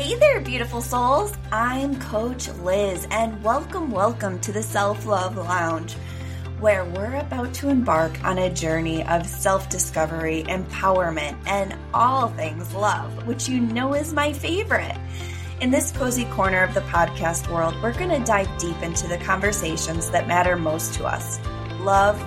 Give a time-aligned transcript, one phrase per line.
[0.00, 1.34] Hey there, beautiful souls.
[1.52, 5.92] I'm Coach Liz, and welcome, welcome to the Self Love Lounge,
[6.58, 12.72] where we're about to embark on a journey of self discovery, empowerment, and all things
[12.72, 14.96] love, which you know is my favorite.
[15.60, 19.18] In this cozy corner of the podcast world, we're going to dive deep into the
[19.18, 21.38] conversations that matter most to us
[21.80, 22.18] love,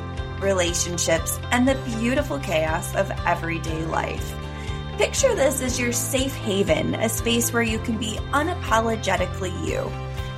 [0.43, 4.42] relationships, and the beautiful chaos of everyday life.
[4.97, 9.81] Picture this as your safe haven, a space where you can be unapologetically you.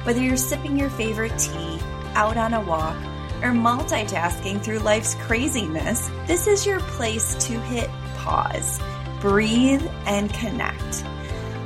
[0.04, 1.78] Whether you're sipping your favorite tea,
[2.14, 2.96] out on a walk,
[3.44, 8.80] or multitasking through life's craziness, this is your place to hit pause,
[9.20, 11.04] breathe, and connect.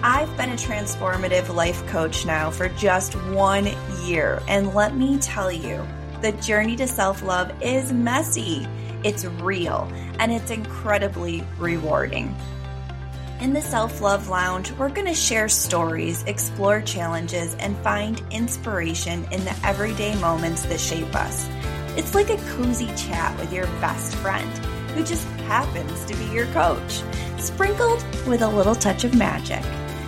[0.01, 3.69] I've been a transformative life coach now for just one
[4.03, 5.87] year, and let me tell you,
[6.23, 8.67] the journey to self love is messy,
[9.03, 12.35] it's real, and it's incredibly rewarding.
[13.39, 19.25] In the Self Love Lounge, we're going to share stories, explore challenges, and find inspiration
[19.31, 21.47] in the everyday moments that shape us.
[21.95, 24.49] It's like a cozy chat with your best friend
[24.89, 27.01] who just happens to be your coach,
[27.37, 29.63] sprinkled with a little touch of magic.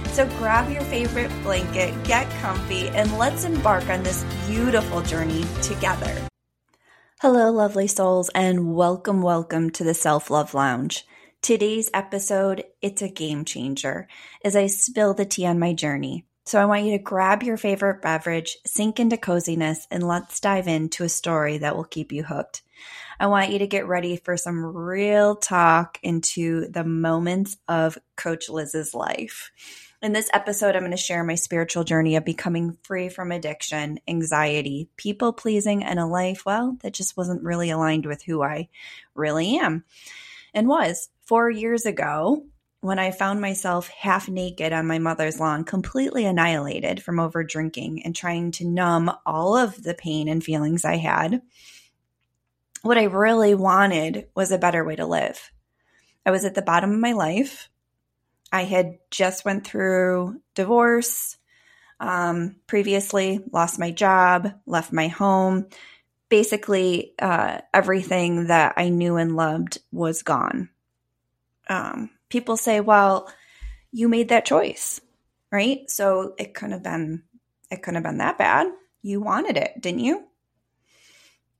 [0.07, 6.13] So grab your favorite blanket, get comfy, and let's embark on this beautiful journey together.
[7.21, 11.07] Hello, lovely souls, and welcome, welcome to the Self Love Lounge.
[11.41, 14.07] Today's episode, it's a game changer
[14.45, 16.27] as I spill the tea on my journey.
[16.45, 20.67] So I want you to grab your favorite beverage, sink into coziness, and let's dive
[20.67, 22.61] into a story that will keep you hooked.
[23.19, 28.47] I want you to get ready for some real talk into the moments of Coach
[28.47, 29.49] Liz's life.
[30.03, 33.99] In this episode, I'm going to share my spiritual journey of becoming free from addiction,
[34.07, 38.69] anxiety, people pleasing, and a life, well, that just wasn't really aligned with who I
[39.15, 39.85] really am
[40.53, 42.45] and was four years ago
[42.81, 48.03] when I found myself half naked on my mother's lawn, completely annihilated from over drinking
[48.03, 51.41] and trying to numb all of the pain and feelings I had.
[52.81, 55.51] What I really wanted was a better way to live.
[56.25, 57.69] I was at the bottom of my life.
[58.51, 61.37] I had just went through divorce,
[61.99, 65.67] um, previously lost my job, left my home.
[66.29, 70.70] Basically, uh, everything that I knew and loved was gone
[71.69, 73.31] um, people say, well,
[73.91, 75.01] you made that choice,
[75.51, 75.89] right?
[75.89, 77.23] So it couldn't have been
[77.69, 78.67] it couldn't have been that bad.
[79.01, 80.25] You wanted it, didn't you?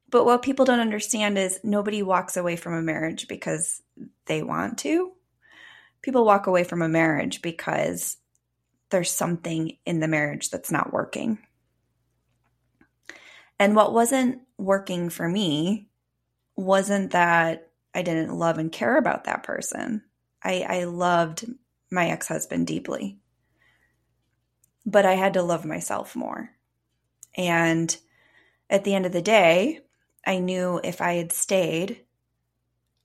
[0.10, 3.82] But what people don't understand is nobody walks away from a marriage because
[4.26, 5.14] they want to.
[6.02, 8.18] People walk away from a marriage because
[8.90, 11.40] there's something in the marriage that's not working.
[13.58, 15.88] And what wasn't working for me
[16.58, 20.04] wasn't that I didn't love and care about that person.
[20.44, 21.46] I, I loved
[21.92, 23.20] my ex husband deeply,
[24.86, 26.52] but I had to love myself more.
[27.36, 27.96] And
[28.70, 29.82] at the end of the day,
[30.26, 32.02] I knew if I had stayed,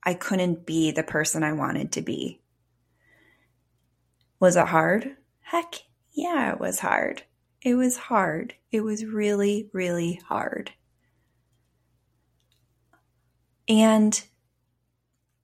[0.03, 2.41] I couldn't be the person I wanted to be.
[4.39, 5.17] Was it hard?
[5.41, 5.75] Heck,
[6.13, 7.23] yeah, it was hard.
[7.61, 8.53] It was hard.
[8.71, 10.71] It was really, really hard.
[13.67, 14.23] And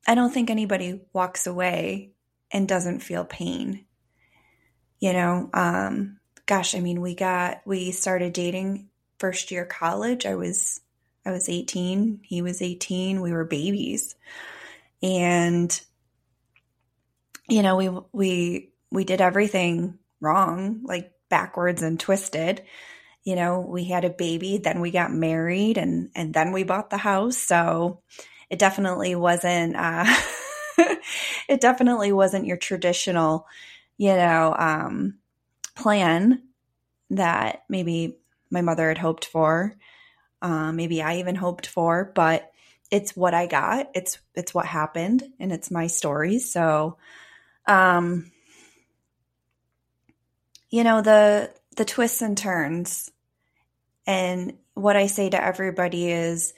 [0.05, 2.11] I don't think anybody walks away
[2.51, 3.85] and doesn't feel pain.
[4.99, 10.25] You know, um, gosh, I mean, we got, we started dating first year college.
[10.25, 10.81] I was,
[11.25, 12.21] I was 18.
[12.23, 13.21] He was 18.
[13.21, 14.15] We were babies.
[15.01, 15.79] And,
[17.47, 22.63] you know, we, we, we did everything wrong, like backwards and twisted.
[23.23, 26.89] You know, we had a baby, then we got married and, and then we bought
[26.89, 27.37] the house.
[27.37, 28.01] So,
[28.53, 30.05] it definitely wasn't uh,
[31.49, 33.47] it definitely wasn't your traditional
[33.97, 35.15] you know um,
[35.75, 36.43] plan
[37.09, 38.17] that maybe
[38.51, 39.75] my mother had hoped for
[40.43, 42.51] uh, maybe i even hoped for but
[42.91, 43.89] it's what i got.
[43.95, 46.37] It's it's what happened and it's my story.
[46.37, 46.97] So
[47.65, 48.31] um
[50.69, 53.09] you know the the twists and turns.
[54.05, 56.53] And what i say to everybody is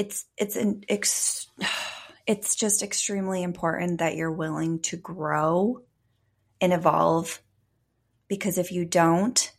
[0.00, 1.46] it's it's an ex-
[2.26, 5.82] it's just extremely important that you're willing to grow
[6.60, 7.42] and evolve
[8.28, 9.52] because if you don't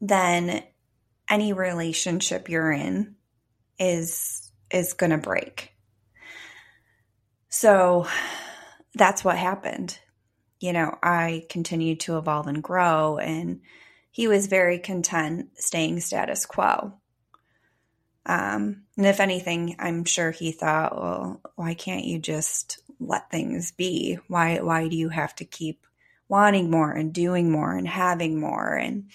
[0.00, 0.62] then
[1.28, 3.14] any relationship you're in
[3.78, 5.72] is is going to break.
[7.48, 8.06] So
[8.94, 9.98] that's what happened.
[10.58, 13.60] You know i continued to evolve and grow and
[14.10, 17.00] he was very content staying status quo
[18.26, 23.72] um, and if anything, I'm sure he thought, well, why can't you just let things
[23.72, 24.18] be?
[24.28, 25.86] Why why do you have to keep
[26.30, 28.74] wanting more and doing more and having more.
[28.74, 29.10] And,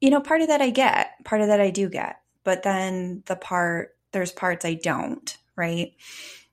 [0.00, 2.20] you know, part of that I get, part of that I do get.
[2.42, 5.92] But then the part, there's parts I don't, right?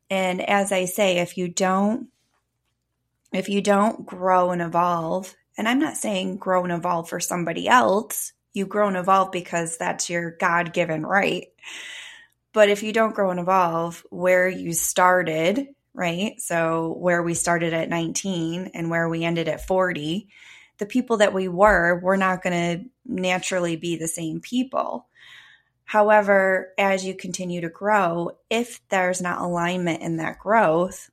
[0.10, 2.10] And as I say, if you don't,
[3.34, 7.68] if you don't grow and evolve, and I'm not saying grow and evolve for somebody
[7.68, 11.48] else, you grow and evolve because that's your God given right.
[12.54, 16.40] But if you don't grow and evolve where you started, right?
[16.40, 20.28] So where we started at 19 and where we ended at 40,
[20.78, 25.08] the people that we were, we're not going to naturally be the same people.
[25.86, 31.10] However, as you continue to grow, if there's not alignment in that growth,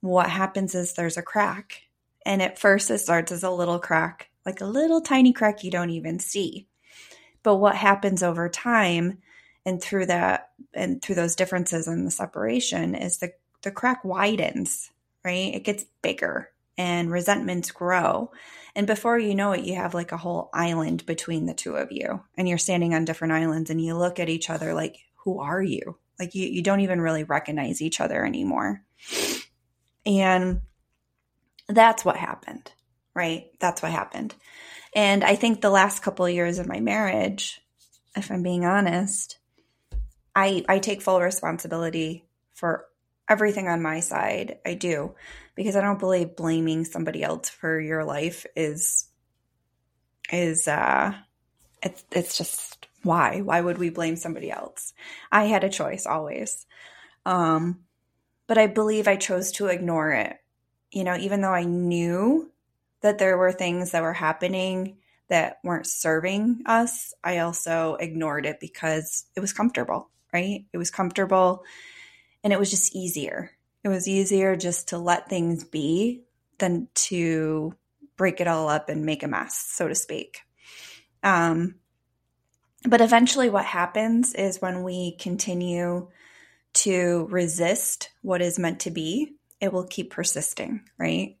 [0.00, 1.82] what happens is there's a crack.
[2.24, 5.70] And at first, it starts as a little crack, like a little tiny crack you
[5.70, 6.67] don't even see.
[7.42, 9.18] But what happens over time
[9.64, 13.32] and through that and through those differences and the separation is the
[13.62, 14.90] the crack widens,
[15.24, 15.54] right?
[15.54, 18.30] It gets bigger and resentments grow.
[18.74, 21.90] And before you know it, you have like a whole island between the two of
[21.90, 22.22] you.
[22.36, 25.60] And you're standing on different islands and you look at each other like, who are
[25.60, 25.98] you?
[26.18, 28.82] Like you, you don't even really recognize each other anymore.
[30.06, 30.60] And
[31.68, 32.72] that's what happened,
[33.14, 33.46] right?
[33.60, 34.34] That's what happened.
[34.94, 37.60] And I think the last couple of years of my marriage,
[38.16, 39.38] if I'm being honest,
[40.34, 42.24] I I take full responsibility
[42.54, 42.86] for
[43.28, 44.58] everything on my side.
[44.64, 45.14] I do
[45.54, 49.08] because I don't believe blaming somebody else for your life is
[50.32, 51.14] is uh
[51.82, 54.92] it's it's just why why would we blame somebody else
[55.32, 56.66] i had a choice always
[57.24, 57.80] um
[58.46, 60.36] but i believe i chose to ignore it
[60.90, 62.50] you know even though i knew
[63.00, 64.98] that there were things that were happening
[65.28, 70.66] that weren't serving us i also ignored it because it was comfortable right?
[70.72, 71.64] It was comfortable
[72.44, 73.52] and it was just easier.
[73.84, 76.22] It was easier just to let things be
[76.58, 77.74] than to
[78.16, 80.40] break it all up and make a mess, so to speak.
[81.22, 81.76] Um,
[82.84, 86.08] but eventually, what happens is when we continue
[86.74, 91.37] to resist what is meant to be, it will keep persisting, right?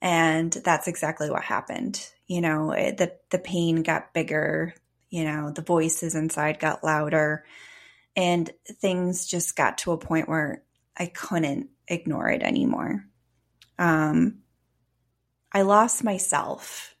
[0.00, 2.06] And that's exactly what happened.
[2.26, 4.74] You know, it, the the pain got bigger.
[5.10, 7.44] You know, the voices inside got louder.
[8.14, 8.50] And
[8.80, 10.62] things just got to a point where
[10.96, 13.04] I couldn't ignore it anymore.
[13.78, 14.40] Um,
[15.52, 16.94] I lost myself,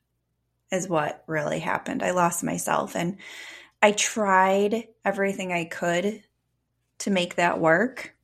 [0.70, 2.02] is what really happened.
[2.02, 2.94] I lost myself.
[2.94, 3.18] And
[3.82, 6.22] I tried everything I could
[7.00, 8.14] to make that work.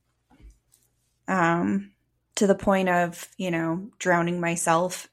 [1.27, 1.91] Um,
[2.35, 5.07] to the point of, you know, drowning myself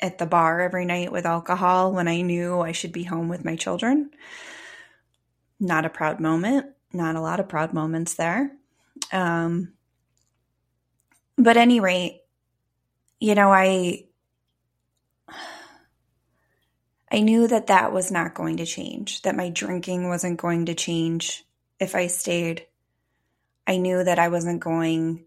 [0.00, 3.44] at the bar every night with alcohol when I knew I should be home with
[3.44, 4.10] my children.
[5.58, 8.52] Not a proud moment not a lot of proud moments there.
[9.12, 9.72] Um,
[11.36, 12.22] but any rate,
[13.20, 14.04] you know, I
[17.10, 20.74] I knew that that was not going to change, that my drinking wasn't going to
[20.74, 21.44] change
[21.78, 22.66] if I stayed.
[23.66, 25.24] I knew that I wasn't going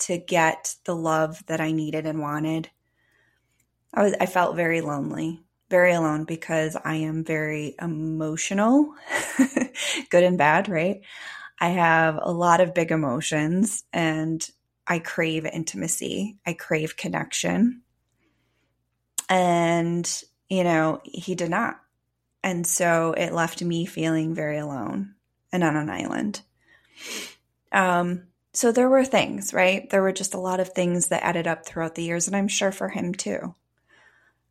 [0.00, 2.70] to get the love that I needed and wanted.
[3.94, 5.40] I was I felt very lonely
[5.70, 8.94] very alone because I am very emotional,
[10.10, 11.00] good and bad, right?
[11.60, 14.48] I have a lot of big emotions and
[14.86, 16.38] I crave intimacy.
[16.46, 17.82] I crave connection.
[19.28, 21.80] And, you know, he did not.
[22.42, 25.14] And so it left me feeling very alone
[25.52, 26.40] and on an island.
[27.72, 28.28] Um,
[28.58, 29.88] so there were things, right?
[29.88, 32.48] There were just a lot of things that added up throughout the years, and I'm
[32.48, 33.54] sure for him too.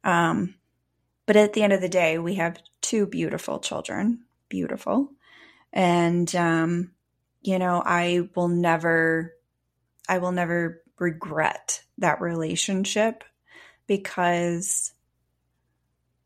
[0.05, 0.55] Um,
[1.25, 5.11] but at the end of the day, we have two beautiful children, beautiful.
[5.73, 6.91] And, um,
[7.41, 9.33] you know, I will never,
[10.07, 13.25] I will never regret that relationship
[13.87, 14.93] because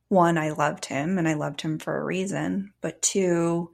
[0.08, 3.72] one, I loved him and I loved him for a reason, but two,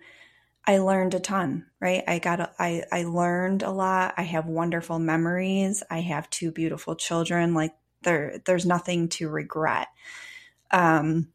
[0.67, 2.03] I learned a ton, right?
[2.05, 4.13] I got, I, I learned a lot.
[4.17, 5.81] I have wonderful memories.
[5.89, 7.53] I have two beautiful children.
[7.53, 9.87] Like there, there's nothing to regret.
[10.69, 11.29] Um,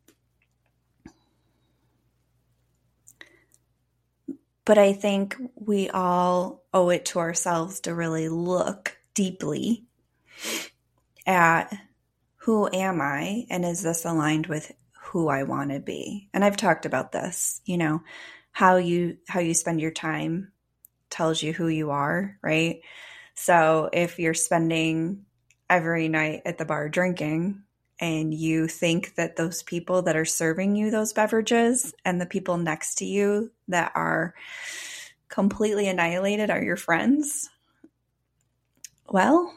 [4.67, 9.87] but I think we all owe it to ourselves to really look deeply
[11.27, 11.73] at
[12.37, 14.73] who am I and is this aligned with
[15.05, 16.29] who I want to be?
[16.35, 18.03] And I've talked about this, you know,
[18.53, 20.53] how you how you spend your time
[21.11, 22.81] tells you who you are, right?
[23.35, 25.25] So if you're spending
[25.69, 27.63] every night at the bar drinking,
[28.03, 32.57] and you think that those people that are serving you those beverages and the people
[32.57, 34.35] next to you that are
[35.29, 37.49] completely annihilated are your friends,
[39.09, 39.55] well,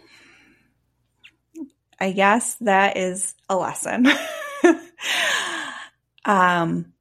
[1.99, 4.07] I guess that is a lesson.
[6.25, 6.93] um,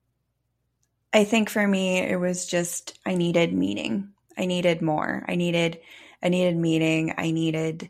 [1.14, 4.10] I think for me, it was just, I needed meaning.
[4.36, 5.24] I needed more.
[5.28, 5.80] I needed,
[6.20, 7.14] I needed meaning.
[7.16, 7.88] I needed,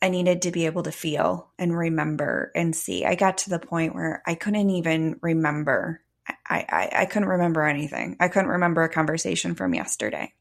[0.00, 3.04] I needed to be able to feel and remember and see.
[3.04, 6.00] I got to the point where I couldn't even remember.
[6.48, 8.16] I, I, I couldn't remember anything.
[8.20, 10.32] I couldn't remember a conversation from yesterday.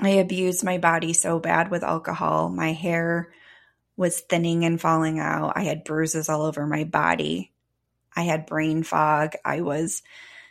[0.00, 2.48] I abused my body so bad with alcohol.
[2.48, 3.30] My hair
[3.96, 5.52] was thinning and falling out.
[5.54, 7.52] I had bruises all over my body.
[8.14, 9.34] I had brain fog.
[9.44, 10.02] I was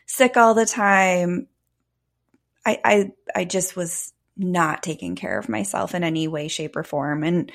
[0.05, 1.47] sick all the time.
[2.65, 6.83] I I I just was not taking care of myself in any way shape or
[6.83, 7.23] form.
[7.23, 7.51] And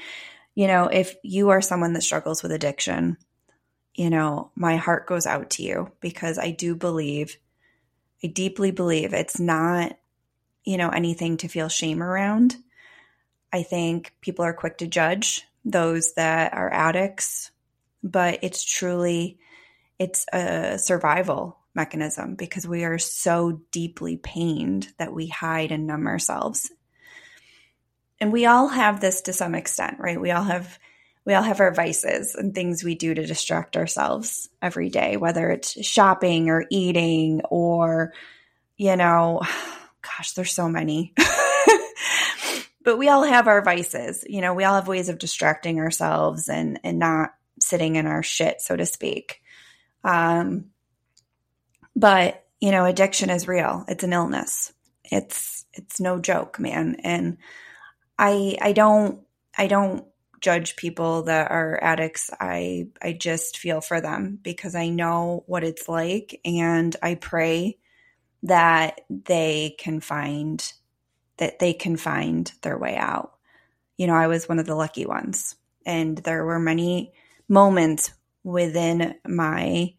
[0.55, 3.17] you know, if you are someone that struggles with addiction,
[3.95, 7.37] you know, my heart goes out to you because I do believe
[8.23, 9.97] I deeply believe it's not
[10.65, 12.57] you know anything to feel shame around.
[13.53, 17.51] I think people are quick to judge those that are addicts,
[18.03, 19.39] but it's truly
[19.99, 26.07] it's a survival mechanism because we are so deeply pained that we hide and numb
[26.07, 26.71] ourselves.
[28.21, 30.21] And we all have this to some extent, right?
[30.21, 30.79] We all have
[31.27, 35.51] we all have our vices and things we do to distract ourselves every day, whether
[35.51, 38.13] it's shopping or eating or
[38.77, 39.41] you know,
[40.03, 41.15] gosh, there's so many.
[42.83, 44.25] but we all have our vices.
[44.29, 48.23] You know, we all have ways of distracting ourselves and and not sitting in our
[48.23, 49.41] shit, so to speak.
[50.03, 50.71] Um,
[52.01, 53.85] but you know, addiction is real.
[53.89, 54.73] It's an illness.
[55.05, 56.97] It's it's no joke, man.
[57.05, 57.37] And
[58.19, 59.21] I I don't
[59.57, 60.05] I don't
[60.41, 62.31] judge people that are addicts.
[62.41, 67.79] I I just feel for them because I know what it's like and I pray
[68.45, 70.73] that they can find
[71.37, 73.35] that they can find their way out.
[73.99, 75.57] You know, I was one of the lucky ones.
[75.85, 77.13] And there were many
[77.49, 79.95] moments within my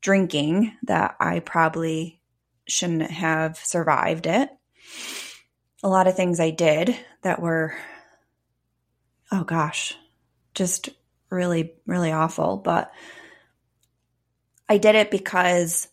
[0.00, 2.20] drinking that I probably
[2.66, 4.50] shouldn't have survived it.
[5.82, 7.74] A lot of things I did that were,
[9.32, 9.94] oh gosh,
[10.54, 10.90] just
[11.30, 12.56] really, really awful.
[12.56, 12.92] But
[14.68, 15.88] I did it because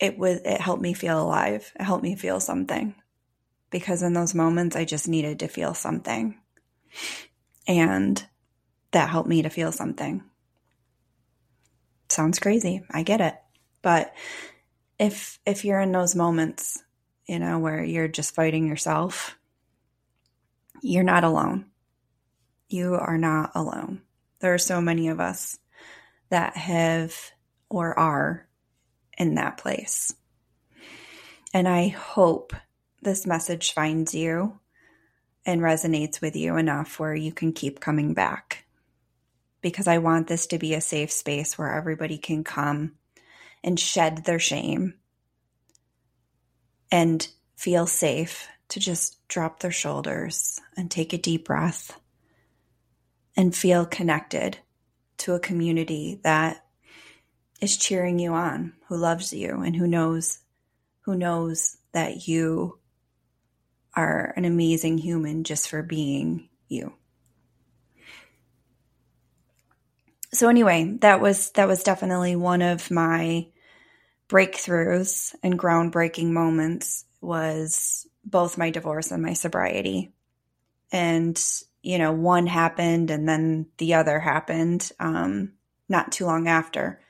[0.00, 1.72] it was, it helped me feel alive.
[1.78, 2.94] It helped me feel something
[3.70, 6.38] because in those moments I just needed to feel something.
[7.66, 8.24] And
[8.90, 10.22] that helped me to feel something.
[12.14, 12.80] Sounds crazy.
[12.92, 13.34] I get it.
[13.82, 14.14] But
[15.00, 16.80] if if you're in those moments,
[17.26, 19.36] you know, where you're just fighting yourself,
[20.80, 21.66] you're not alone.
[22.68, 24.02] You are not alone.
[24.38, 25.58] There are so many of us
[26.28, 27.16] that have
[27.68, 28.46] or are
[29.18, 30.14] in that place.
[31.52, 32.52] And I hope
[33.02, 34.60] this message finds you
[35.44, 38.53] and resonates with you enough where you can keep coming back.
[39.64, 42.96] Because I want this to be a safe space where everybody can come
[43.62, 44.92] and shed their shame
[46.92, 51.98] and feel safe to just drop their shoulders and take a deep breath
[53.38, 54.58] and feel connected
[55.16, 56.66] to a community that
[57.62, 60.40] is cheering you on, who loves you and who knows
[61.06, 62.78] who knows that you
[63.96, 66.92] are an amazing human just for being you.
[70.34, 73.46] So anyway, that was that was definitely one of my
[74.28, 80.12] breakthroughs and groundbreaking moments was both my divorce and my sobriety.
[80.90, 81.40] And
[81.82, 85.52] you know, one happened and then the other happened um,
[85.88, 87.00] not too long after.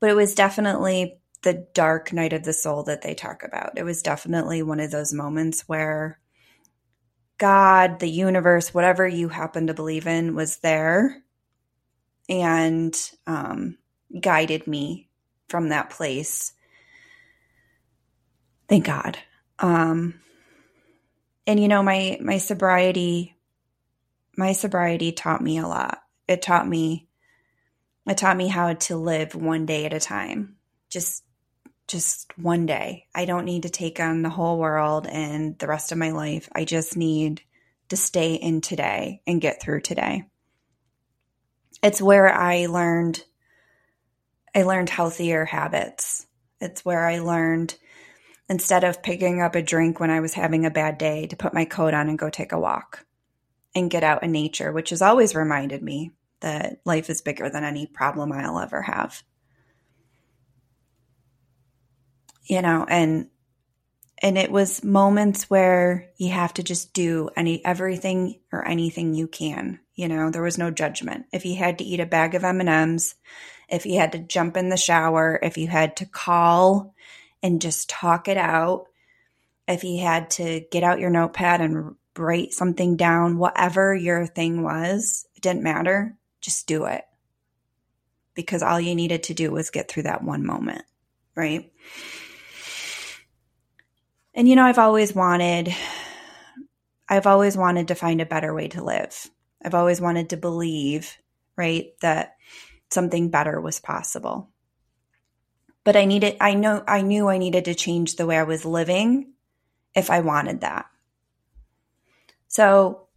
[0.00, 3.78] But it was definitely the dark night of the soul that they talk about.
[3.78, 6.18] It was definitely one of those moments where
[7.38, 11.22] God, the universe, whatever you happen to believe in, was there
[12.28, 12.94] and
[13.26, 13.78] um,
[14.20, 15.08] guided me
[15.48, 16.52] from that place.
[18.68, 19.18] Thank God.
[19.58, 20.20] Um,
[21.46, 23.36] and you know, my my sobriety,
[24.36, 25.98] my sobriety taught me a lot.
[26.26, 27.08] It taught me,
[28.06, 30.56] it taught me how to live one day at a time.
[30.88, 31.24] Just
[31.86, 33.06] just one day.
[33.14, 36.48] I don't need to take on the whole world and the rest of my life.
[36.54, 37.42] I just need
[37.90, 40.24] to stay in today and get through today.
[41.84, 43.22] It's where I learned
[44.56, 46.26] I learned healthier habits.
[46.60, 47.76] It's where I learned
[48.48, 51.54] instead of picking up a drink when I was having a bad day to put
[51.54, 53.04] my coat on and go take a walk
[53.74, 57.64] and get out in nature, which has always reminded me that life is bigger than
[57.64, 59.22] any problem I'll ever have.
[62.44, 63.28] you know, and
[64.24, 69.28] and it was moments where you have to just do any everything or anything you
[69.28, 69.80] can.
[69.96, 71.26] You know, there was no judgment.
[71.30, 73.16] If you had to eat a bag of M&Ms,
[73.68, 76.94] if you had to jump in the shower, if you had to call
[77.42, 78.86] and just talk it out,
[79.68, 84.62] if you had to get out your notepad and write something down, whatever your thing
[84.62, 86.16] was, it didn't matter.
[86.40, 87.04] Just do it.
[88.34, 90.86] Because all you needed to do was get through that one moment,
[91.34, 91.70] right?
[94.34, 95.74] And you know, I've always wanted
[97.08, 99.30] I've always wanted to find a better way to live.
[99.64, 101.16] I've always wanted to believe,
[101.56, 102.36] right, that
[102.90, 104.50] something better was possible.
[105.84, 108.64] But I needed I know I knew I needed to change the way I was
[108.64, 109.32] living
[109.94, 110.86] if I wanted that.
[112.48, 113.08] So,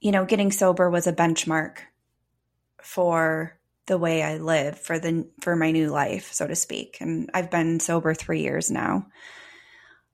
[0.00, 1.78] you know, getting sober was a benchmark
[2.82, 6.98] for the way I live for the for my new life, so to speak.
[7.00, 9.06] And I've been sober 3 years now.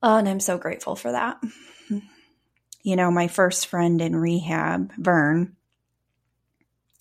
[0.02, 1.38] Oh, and I'm so grateful for that.
[2.82, 5.56] You know, my first friend in rehab, Vern,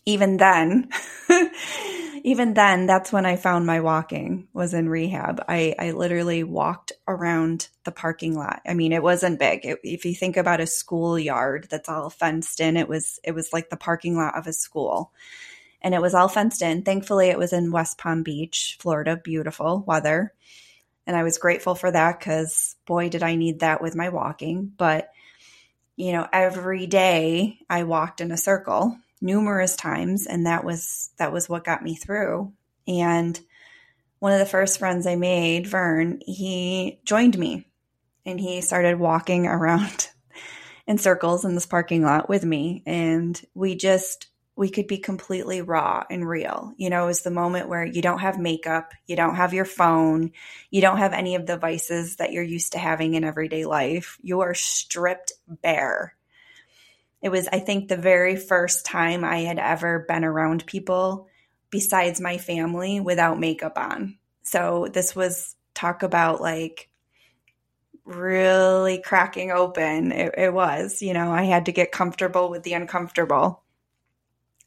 [0.05, 0.89] even then,
[2.23, 5.43] even then, that's when I found my walking was in rehab.
[5.47, 8.61] I, I literally walked around the parking lot.
[8.65, 9.65] I mean, it wasn't big.
[9.65, 13.53] It, if you think about a schoolyard that's all fenced in, it was, it was
[13.53, 15.11] like the parking lot of a school
[15.87, 16.81] and it was all fenced in.
[16.81, 20.33] Thankfully, it was in West Palm Beach, Florida, beautiful weather.
[21.05, 24.69] And I was grateful for that because boy, did I need that with my walking.
[24.75, 25.09] But,
[25.95, 31.31] you know, every day I walked in a circle numerous times and that was that
[31.31, 32.51] was what got me through.
[32.85, 33.39] And
[34.19, 37.65] one of the first friends I made, Vern, he joined me
[38.25, 40.09] and he started walking around
[40.85, 44.27] in circles in this parking lot with me and we just
[44.57, 46.73] we could be completely raw and real.
[46.77, 50.31] You know, is the moment where you don't have makeup, you don't have your phone,
[50.71, 54.17] you don't have any of the vices that you're used to having in everyday life.
[54.23, 56.15] You are stripped bare.
[57.21, 61.27] It was, I think, the very first time I had ever been around people
[61.69, 64.17] besides my family without makeup on.
[64.41, 66.89] So this was talk about like
[68.05, 70.11] really cracking open.
[70.11, 73.61] It, it was, you know, I had to get comfortable with the uncomfortable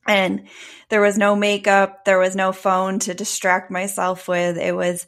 [0.07, 0.49] and
[0.89, 4.57] there was no makeup, there was no phone to distract myself with.
[4.57, 5.07] It was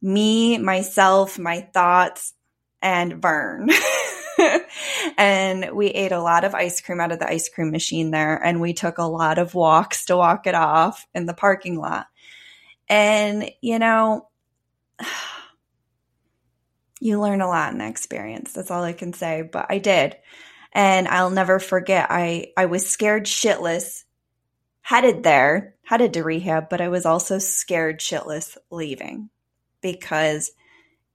[0.00, 2.34] me, myself, my thoughts,
[2.82, 3.70] and Vern.
[5.18, 8.36] and we ate a lot of ice cream out of the ice cream machine there.
[8.36, 12.06] And we took a lot of walks to walk it off in the parking lot.
[12.88, 14.28] And, you know,
[17.00, 18.52] you learn a lot in that experience.
[18.52, 19.42] That's all I can say.
[19.42, 20.16] But I did.
[20.72, 24.03] And I'll never forget, I, I was scared shitless
[24.84, 29.30] headed there, headed to rehab, but I was also scared shitless leaving
[29.80, 30.52] because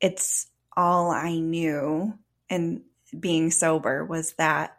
[0.01, 2.17] it's all I knew
[2.49, 2.81] and
[3.17, 4.75] being sober was that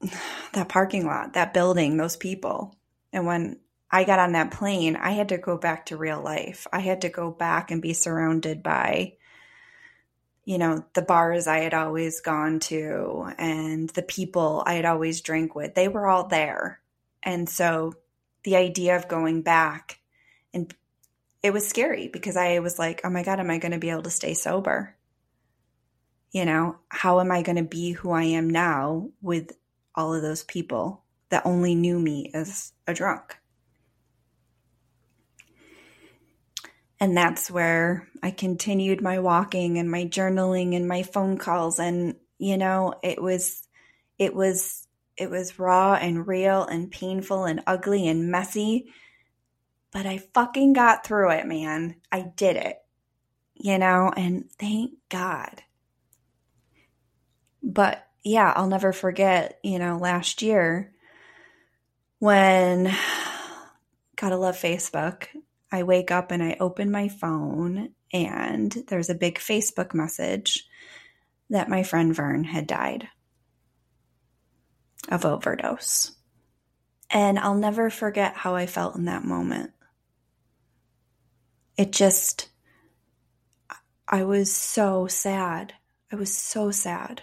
[0.52, 2.76] that parking lot, that building, those people.
[3.12, 3.58] And when
[3.90, 6.68] I got on that plane, I had to go back to real life.
[6.72, 9.14] I had to go back and be surrounded by
[10.44, 15.20] you know, the bars I had always gone to and the people I had always
[15.20, 15.74] drank with.
[15.74, 16.79] They were all there.
[17.22, 17.94] And so
[18.44, 19.98] the idea of going back
[20.52, 20.74] and
[21.42, 23.90] it was scary because I was like, oh my God, am I going to be
[23.90, 24.94] able to stay sober?
[26.32, 29.52] You know, how am I going to be who I am now with
[29.94, 33.36] all of those people that only knew me as a drunk?
[37.00, 41.78] And that's where I continued my walking and my journaling and my phone calls.
[41.78, 43.66] And, you know, it was,
[44.18, 44.86] it was
[45.20, 48.86] it was raw and real and painful and ugly and messy.
[49.92, 51.96] But I fucking got through it, man.
[52.10, 52.78] I did it.
[53.54, 55.62] You know, and thank God.
[57.62, 60.94] But yeah, I'll never forget, you know, last year
[62.18, 62.90] when
[64.16, 65.26] gotta love Facebook.
[65.70, 70.66] I wake up and I open my phone and there's a big Facebook message
[71.50, 73.06] that my friend Vern had died
[75.10, 76.12] of overdose.
[77.10, 79.72] And I'll never forget how I felt in that moment.
[81.76, 82.48] It just,
[84.06, 85.74] I was so sad.
[86.12, 87.22] I was so sad.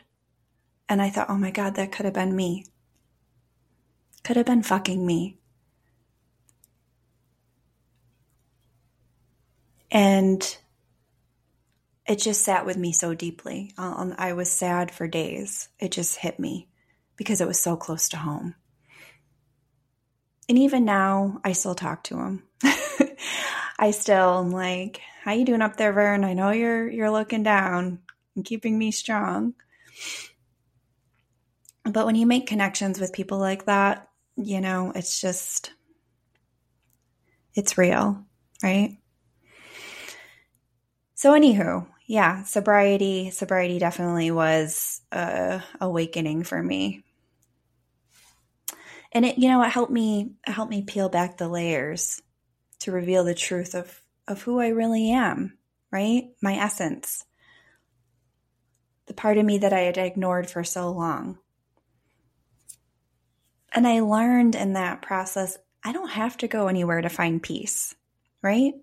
[0.90, 2.66] And I thought, oh my God, that could have been me.
[4.24, 5.38] Could have been fucking me.
[9.90, 10.58] And
[12.06, 13.72] it just sat with me so deeply.
[13.78, 15.70] Uh, um, I was sad for days.
[15.80, 16.68] It just hit me
[17.18, 18.56] because it was so close to home.
[20.48, 22.44] And even now, I still talk to him.
[23.80, 26.24] I still am like, "How you doing up there, Vern?
[26.24, 28.00] I know you're you're looking down
[28.36, 29.56] and keeping me strong."
[31.84, 35.72] But when you make connections with people like that, you know, it's just,
[37.56, 38.26] it's real,
[38.62, 38.98] right?
[41.16, 47.04] So, anywho, yeah, sobriety, sobriety definitely was a awakening for me.
[49.12, 52.22] And it, you know, it helped me, it helped me peel back the layers
[52.80, 55.58] to reveal the truth of, of who I really am,
[55.92, 56.30] right?
[56.42, 57.26] My essence.
[59.08, 61.38] The part of me that I had ignored for so long.
[63.72, 67.96] And I learned in that process, I don't have to go anywhere to find peace,
[68.42, 68.74] right?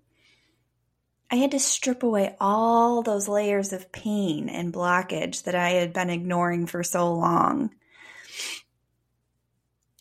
[1.29, 5.91] I had to strip away all those layers of pain and blockage that I had
[5.91, 7.71] been ignoring for so long.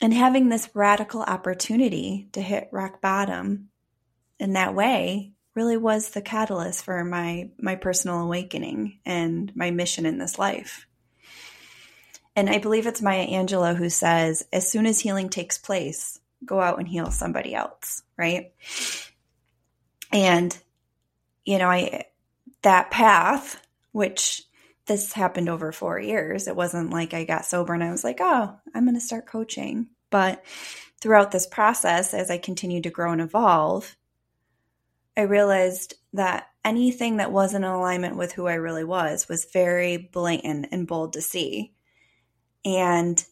[0.05, 3.71] And having this radical opportunity to hit rock bottom
[4.39, 10.05] in that way really was the catalyst for my my personal awakening and my mission
[10.05, 10.87] in this life.
[12.37, 16.61] And I believe it's Maya Angelou who says, as soon as healing takes place, go
[16.61, 18.53] out and heal somebody else, right?
[20.13, 20.55] And
[21.47, 22.05] you know, I
[22.61, 23.59] that path,
[23.93, 24.43] which
[24.85, 26.47] this happened over four years.
[26.47, 29.25] It wasn't like I got sober and I was like, oh, I'm going to start
[29.25, 29.89] coaching.
[30.15, 30.45] But
[31.01, 33.97] throughout this process, as I continued to grow and evolve,
[35.17, 39.97] I realized that anything that wasn't in alignment with who I really was was very
[39.97, 41.75] blatant and bold to see.
[42.65, 43.25] And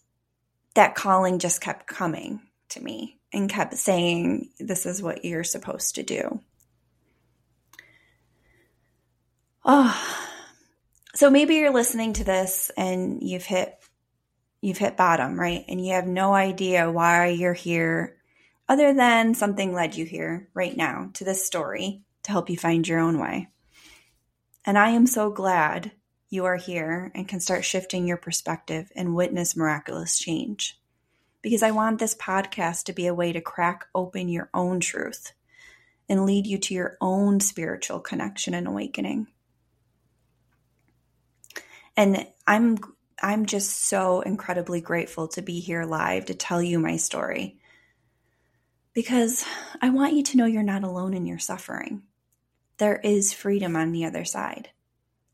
[0.75, 2.40] that calling just kept coming
[2.71, 6.40] to me and kept saying, This is what you're supposed to do.
[9.64, 10.27] Oh,
[11.14, 13.79] so maybe you're listening to this and you've hit
[14.62, 15.64] you've hit bottom, right?
[15.68, 18.16] And you have no idea why you're here
[18.68, 22.88] other than something led you here right now to this story to help you find
[22.88, 23.48] your own way.
[24.64, 25.90] And I am so glad
[26.31, 30.79] you are here and can start shifting your perspective and witness miraculous change.
[31.42, 35.33] Because I want this podcast to be a way to crack open your own truth
[36.09, 39.27] and lead you to your own spiritual connection and awakening.
[41.96, 42.79] And I'm
[43.22, 47.56] I'm just so incredibly grateful to be here live to tell you my story.
[48.94, 49.44] Because
[49.80, 52.02] I want you to know you're not alone in your suffering.
[52.78, 54.70] There is freedom on the other side.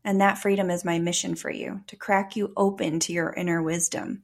[0.03, 3.61] And that freedom is my mission for you to crack you open to your inner
[3.61, 4.21] wisdom.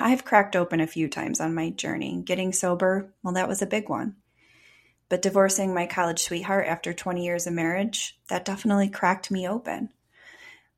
[0.00, 2.20] I've cracked open a few times on my journey.
[2.24, 4.16] Getting sober, well, that was a big one.
[5.08, 9.90] But divorcing my college sweetheart after 20 years of marriage, that definitely cracked me open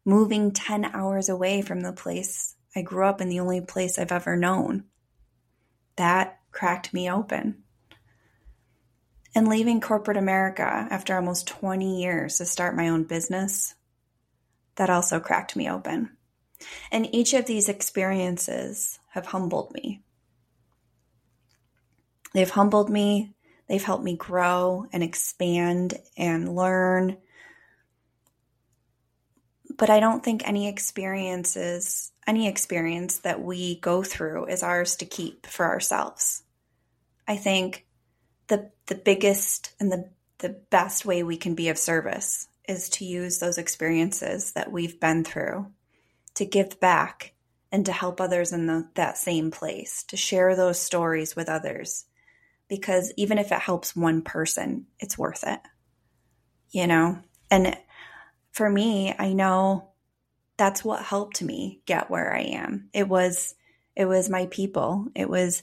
[0.06, 4.12] moving 10 hours away from the place I grew up in, the only place I've
[4.12, 4.84] ever known.
[5.96, 7.64] That cracked me open.
[9.34, 13.74] And leaving corporate America after almost 20 years to start my own business,
[14.76, 16.16] that also cracked me open.
[16.90, 20.02] And each of these experiences have humbled me.
[22.32, 23.34] They've humbled me,
[23.68, 27.18] they've helped me grow and expand and learn
[29.76, 35.06] but I don't think any experiences, any experience that we go through is ours to
[35.06, 36.42] keep for ourselves.
[37.28, 37.86] I think
[38.48, 43.04] the the biggest and the the best way we can be of service is to
[43.04, 45.66] use those experiences that we've been through
[46.34, 47.32] to give back
[47.72, 52.04] and to help others in the, that same place, to share those stories with others.
[52.68, 55.60] Because even if it helps one person, it's worth it.
[56.70, 57.18] You know?
[57.50, 57.76] And
[58.56, 59.90] for me, I know
[60.56, 62.88] that's what helped me get where I am.
[62.94, 63.54] It was
[63.94, 65.08] it was my people.
[65.14, 65.62] It was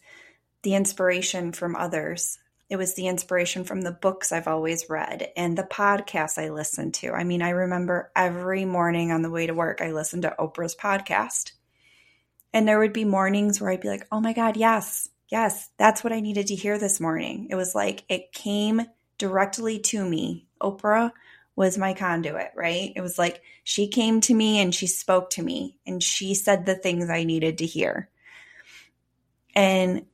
[0.61, 2.37] the inspiration from others.
[2.69, 6.93] It was the inspiration from the books I've always read and the podcasts I listened
[6.95, 7.13] to.
[7.13, 10.75] I mean, I remember every morning on the way to work, I listened to Oprah's
[10.75, 11.51] podcast.
[12.53, 16.03] And there would be mornings where I'd be like, oh my God, yes, yes, that's
[16.03, 17.47] what I needed to hear this morning.
[17.49, 18.83] It was like it came
[19.17, 20.45] directly to me.
[20.61, 21.11] Oprah
[21.55, 22.91] was my conduit, right?
[22.95, 26.65] It was like she came to me and she spoke to me and she said
[26.65, 28.09] the things I needed to hear.
[29.55, 30.05] And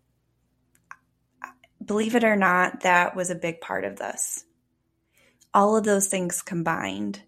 [1.83, 4.43] believe it or not, that was a big part of this.
[5.53, 7.21] All of those things combined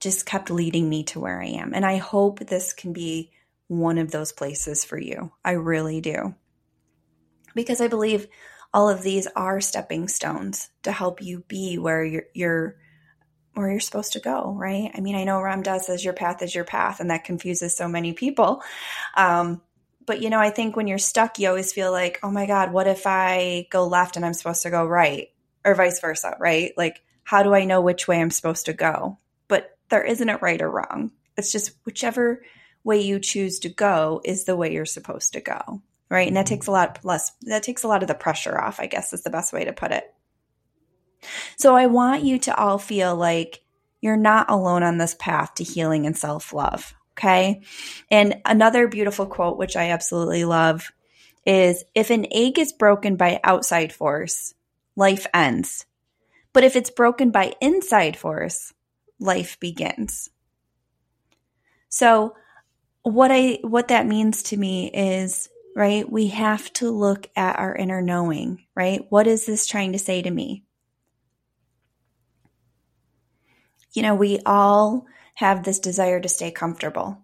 [0.00, 1.72] just kept leading me to where I am.
[1.74, 3.30] And I hope this can be
[3.68, 5.32] one of those places for you.
[5.44, 6.34] I really do.
[7.54, 8.26] Because I believe
[8.72, 12.76] all of these are stepping stones to help you be where you're, you're
[13.58, 14.90] where you're supposed to go, right?
[14.94, 17.76] I mean, I know Ram Dass says your path is your path, and that confuses
[17.76, 18.62] so many people.
[19.16, 19.60] Um,
[20.06, 22.72] but you know, I think when you're stuck, you always feel like, oh my God,
[22.72, 25.28] what if I go left and I'm supposed to go right,
[25.64, 26.72] or vice versa, right?
[26.76, 29.18] Like, how do I know which way I'm supposed to go?
[29.48, 31.12] But there isn't a right or wrong.
[31.36, 32.42] It's just whichever
[32.84, 35.82] way you choose to go is the way you're supposed to go.
[36.10, 36.26] Right.
[36.26, 38.86] And that takes a lot less, that takes a lot of the pressure off, I
[38.86, 40.10] guess is the best way to put it.
[41.56, 43.62] So I want you to all feel like
[44.00, 46.94] you're not alone on this path to healing and self love.
[47.12, 47.62] Okay.
[48.10, 50.92] And another beautiful quote, which I absolutely love,
[51.44, 54.54] is if an egg is broken by outside force,
[54.94, 55.86] life ends.
[56.52, 58.72] But if it's broken by inside force,
[59.18, 60.30] life begins.
[61.88, 62.36] So
[63.02, 67.74] what I what that means to me is, right, we have to look at our
[67.74, 69.04] inner knowing, right?
[69.08, 70.64] What is this trying to say to me?
[73.98, 77.18] You know, we all have this desire to stay comfortable.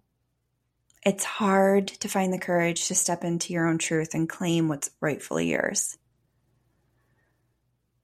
[1.06, 4.90] It's hard to find the courage to step into your own truth and claim what's
[5.00, 5.96] rightfully yours.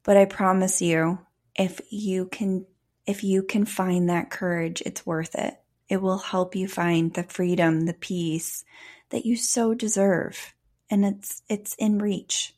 [0.05, 1.19] But I promise you,
[1.57, 2.65] if you can
[3.07, 5.59] if you can find that courage, it's worth it.
[5.89, 8.65] It will help you find the freedom, the peace
[9.09, 10.55] that you so deserve,
[10.89, 12.55] and it's it's in reach.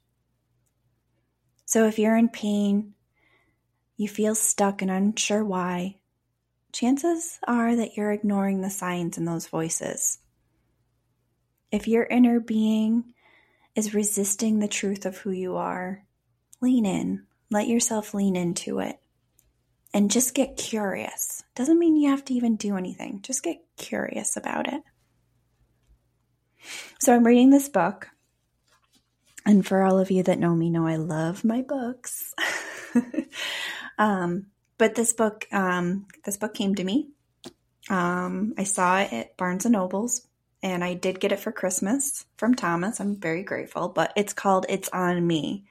[1.65, 2.93] So if you're in pain,
[3.97, 5.97] you feel stuck and unsure why,
[6.73, 10.19] chances are that you're ignoring the signs in those voices.
[11.71, 13.15] If your inner being
[13.75, 16.05] is resisting the truth of who you are,
[16.61, 17.27] lean in.
[17.51, 18.99] Let yourself lean into it
[19.95, 21.43] and just get curious.
[21.55, 24.83] Doesn't mean you have to even do anything, just get curious about it.
[27.01, 28.09] So, I'm reading this book.
[29.45, 32.33] And for all of you that know me, know I love my books.
[33.99, 34.47] um,
[34.83, 37.11] but this book, um, this book came to me.
[37.89, 40.27] Um, I saw it at Barnes and Nobles,
[40.61, 42.99] and I did get it for Christmas from Thomas.
[42.99, 43.91] I'm very grateful.
[43.91, 45.67] But it's called "It's on Me."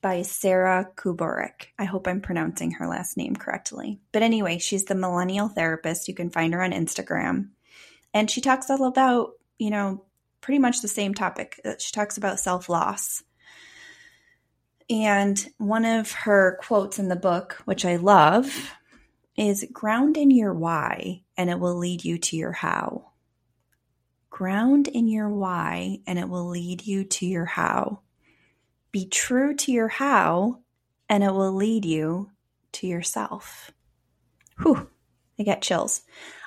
[0.00, 1.66] by Sara Kuburic.
[1.78, 4.00] I hope I'm pronouncing her last name correctly.
[4.10, 6.08] But anyway, she's the millennial therapist.
[6.08, 7.50] You can find her on Instagram.
[8.12, 10.02] And she talks all about, you know,
[10.40, 11.60] pretty much the same topic.
[11.78, 13.22] She talks about self loss.
[14.90, 18.70] And one of her quotes in the book, which I love,
[19.36, 23.12] is ground in your why and it will lead you to your how.
[24.30, 28.00] Ground in your why and it will lead you to your how.
[28.92, 30.58] Be true to your how,
[31.08, 32.30] and it will lead you
[32.72, 33.70] to yourself.
[34.60, 34.88] Whew,
[35.38, 36.02] I get chills.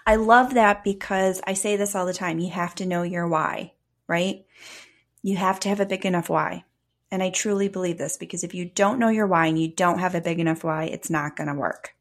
[0.05, 2.37] I love that because I say this all the time.
[2.37, 3.73] You have to know your why,
[4.07, 4.45] right?
[5.23, 6.65] You have to have a big enough why.
[7.11, 9.99] And I truly believe this because if you don't know your why and you don't
[9.99, 11.95] have a big enough why, it's not going to work.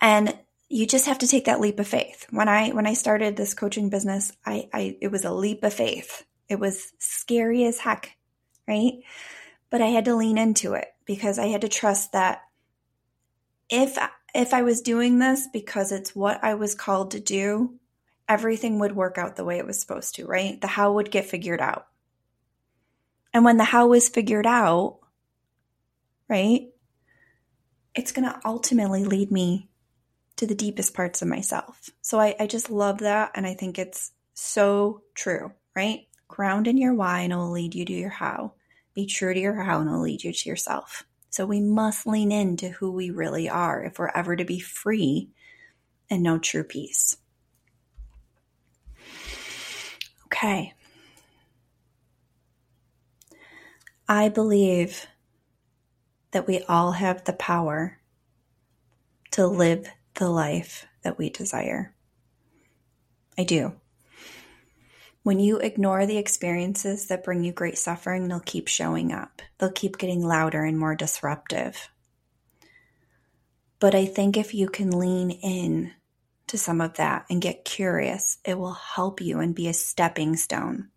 [0.00, 2.26] And you just have to take that leap of faith.
[2.30, 5.72] When I when I started this coaching business, I, I it was a leap of
[5.72, 6.24] faith.
[6.48, 8.16] It was scary as heck,
[8.66, 9.00] right?
[9.70, 12.42] But I had to lean into it because I had to trust that
[13.70, 13.98] if
[14.34, 17.78] if I was doing this because it's what I was called to do,
[18.28, 20.60] everything would work out the way it was supposed to, right?
[20.60, 21.86] The how would get figured out.
[23.32, 24.98] And when the how is figured out,
[26.28, 26.68] right?
[27.94, 29.68] It's going to ultimately lead me
[30.36, 31.90] to the deepest parts of myself.
[32.00, 33.32] So I, I just love that.
[33.34, 36.06] And I think it's so true, right?
[36.28, 38.52] Ground in your why and it will lead you to your how.
[38.94, 41.04] Be true to your how and it will lead you to yourself.
[41.30, 45.30] So we must lean into who we really are if we're ever to be free
[46.08, 47.16] and know true peace.
[50.28, 50.74] Okay.
[54.06, 55.06] I believe
[56.32, 57.98] that we all have the power
[59.30, 61.94] to live the life that we desire.
[63.38, 63.72] I do.
[65.22, 69.40] When you ignore the experiences that bring you great suffering, they'll keep showing up.
[69.58, 71.88] They'll keep getting louder and more disruptive.
[73.80, 75.92] But I think if you can lean in
[76.48, 80.36] to some of that and get curious, it will help you and be a stepping
[80.36, 80.88] stone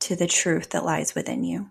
[0.00, 1.70] to the truth that lies within you.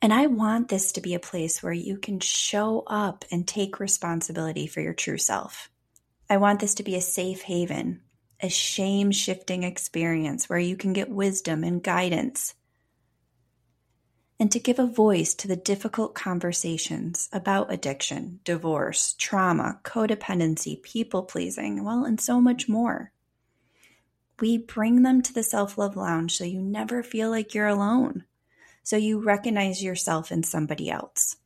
[0.00, 3.80] And I want this to be a place where you can show up and take
[3.80, 5.70] responsibility for your true self.
[6.30, 8.02] I want this to be a safe haven
[8.40, 12.54] a shame shifting experience where you can get wisdom and guidance.
[14.40, 21.24] And to give a voice to the difficult conversations about addiction, divorce, trauma, codependency, people
[21.24, 23.10] pleasing, well, and so much more.
[24.40, 28.24] We bring them to the Self Love Lounge so you never feel like you're alone,
[28.84, 31.36] so you recognize yourself in somebody else.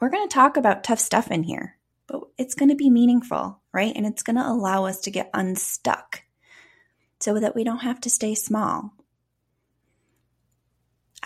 [0.00, 3.60] We're going to talk about tough stuff in here but it's going to be meaningful,
[3.72, 3.92] right?
[3.94, 6.22] And it's going to allow us to get unstuck
[7.20, 8.93] so that we don't have to stay small.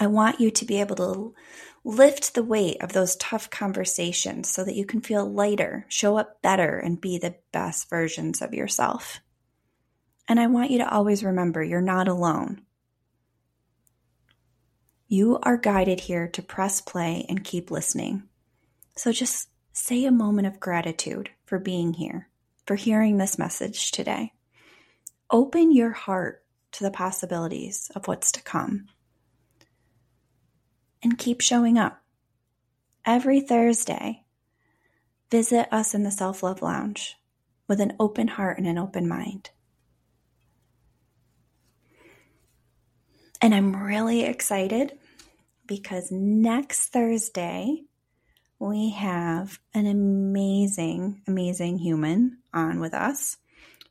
[0.01, 1.35] I want you to be able to
[1.85, 6.41] lift the weight of those tough conversations so that you can feel lighter, show up
[6.41, 9.21] better, and be the best versions of yourself.
[10.29, 12.63] And I want you to always remember you're not alone.
[15.09, 18.23] You are guided here to press play and keep listening.
[18.97, 22.29] So just say a moment of gratitude for being here,
[22.67, 24.33] for hearing this message today.
[25.31, 28.87] Open your heart to the possibilities of what's to come.
[31.03, 32.03] And keep showing up.
[33.05, 34.25] Every Thursday,
[35.31, 37.17] visit us in the Self Love Lounge
[37.69, 39.51] with an open heart and an open mind.
[43.41, 44.99] And I'm really excited
[45.67, 47.85] because next Thursday,
[48.59, 53.37] we have an amazing, amazing human on with us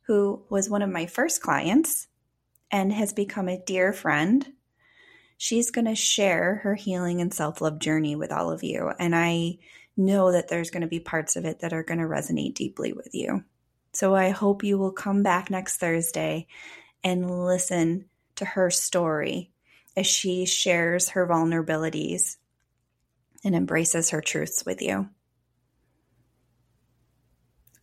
[0.07, 2.07] who was one of my first clients
[2.71, 4.53] and has become a dear friend.
[5.37, 8.91] She's going to share her healing and self love journey with all of you.
[8.99, 9.59] And I
[9.95, 12.93] know that there's going to be parts of it that are going to resonate deeply
[12.93, 13.43] with you.
[13.93, 16.47] So I hope you will come back next Thursday
[17.03, 19.51] and listen to her story
[19.95, 22.37] as she shares her vulnerabilities
[23.43, 25.09] and embraces her truths with you.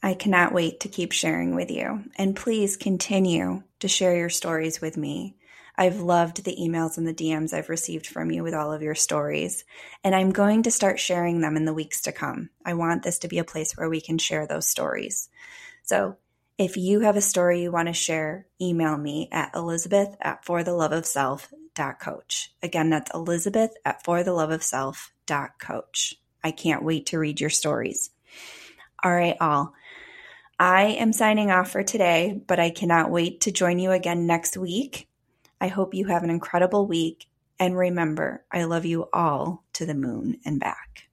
[0.03, 2.05] I cannot wait to keep sharing with you.
[2.17, 5.37] And please continue to share your stories with me.
[5.77, 8.95] I've loved the emails and the DMs I've received from you with all of your
[8.95, 9.65] stories,
[10.05, 12.51] and I'm going to start sharing them in the weeks to come.
[12.65, 15.29] I want this to be a place where we can share those stories.
[15.83, 16.17] So
[16.59, 22.53] if you have a story you want to share, email me at elizabeth at fortheloveofself.coach.
[22.63, 26.15] Again, that's elizabeth at fortheloveofself.coach.
[26.45, 28.11] I can't wait to read your stories.
[29.03, 29.75] All right, all.
[30.59, 34.57] I am signing off for today, but I cannot wait to join you again next
[34.57, 35.09] week.
[35.65, 37.25] I hope you have an incredible week.
[37.59, 41.04] And remember, I love you all to the moon and back.